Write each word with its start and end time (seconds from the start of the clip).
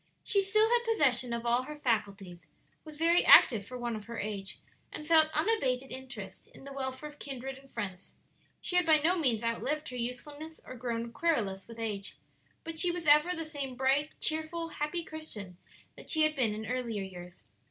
She 0.23 0.41
still 0.41 0.67
had 0.67 0.83
possession 0.83 1.31
of 1.31 1.45
all 1.45 1.61
her 1.61 1.75
faculties, 1.77 2.47
was 2.83 2.97
very 2.97 3.23
active 3.23 3.67
for 3.67 3.77
one 3.77 3.95
of 3.95 4.05
her 4.05 4.17
age, 4.19 4.57
and 4.91 5.07
felt 5.07 5.29
unabated 5.33 5.91
interest 5.91 6.47
in 6.47 6.63
the 6.63 6.73
welfare 6.73 7.07
of 7.07 7.19
kindred 7.19 7.55
and 7.59 7.69
friends. 7.71 8.15
She 8.61 8.77
had 8.77 8.85
by 8.87 8.97
no 8.97 9.15
means 9.19 9.43
outlived 9.43 9.89
her 9.89 9.95
usefulness 9.95 10.59
or 10.65 10.73
grown 10.73 11.11
querulous 11.13 11.67
with 11.67 11.77
age, 11.77 12.15
but 12.63 12.83
was 12.91 13.05
ever 13.05 13.35
the 13.35 13.45
same 13.45 13.75
bright, 13.75 14.13
cheerful, 14.19 14.69
happy 14.69 15.03
Christian 15.03 15.57
that 15.95 16.09
she 16.09 16.23
had 16.23 16.35
been 16.35 16.55
in 16.55 16.65
earlier 16.65 17.03
years. 17.03 17.43